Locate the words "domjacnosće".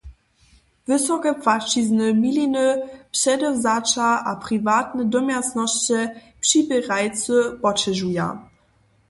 5.13-5.99